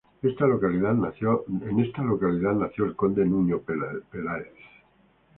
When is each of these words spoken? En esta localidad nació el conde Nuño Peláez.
En 0.23 0.31
esta 0.31 0.47
localidad 0.47 0.95
nació 2.55 2.85
el 2.85 2.95
conde 2.95 3.23
Nuño 3.23 3.59
Peláez. 3.61 4.51